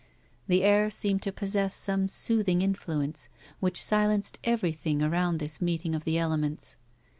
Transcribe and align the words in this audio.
The 0.47 0.63
air 0.63 0.89
seemed 0.89 1.21
to 1.21 1.31
possess 1.31 1.75
some 1.75 2.07
soothing 2.07 2.63
influence 2.63 3.29
which 3.59 3.79
silenced 3.83 4.39
everything 4.43 5.03
around 5.03 5.37
this 5.37 5.61
meeting 5.61 5.93
of 5.93 6.05
the 6.05 6.17
elements. 6.17 6.75